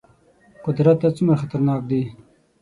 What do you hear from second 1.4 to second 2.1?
خطرناک دي.